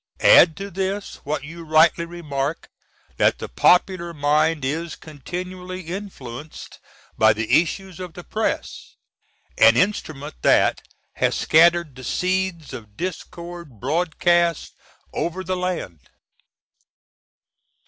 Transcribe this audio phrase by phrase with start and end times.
[0.23, 2.69] Add to this, what you rightly remark,
[3.17, 6.79] that the popular mind is continually influenced
[7.19, 8.95] by the issues of the Press
[9.59, 10.81] an instrument that
[11.17, 14.73] has scattered the seeds of discord broadcast
[15.13, 15.99] over the land.